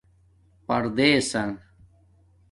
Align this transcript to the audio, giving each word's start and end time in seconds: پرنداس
پرنداس 0.67 1.55